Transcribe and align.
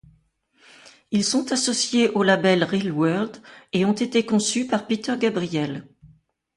Ils 1.11 1.23
sont 1.23 1.51
associés 1.51 2.09
au 2.09 2.23
label 2.23 2.63
Real 2.63 2.91
World, 2.91 3.37
et 3.71 3.85
ont 3.85 3.93
été 3.93 4.25
conçus 4.25 4.65
par 4.65 4.87
Peter 4.87 5.13
Gabriel. 5.19 5.87